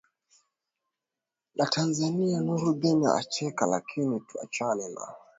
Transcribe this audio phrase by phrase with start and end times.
[1.55, 5.07] la tanzania nurdin unacheka lakini tuachane na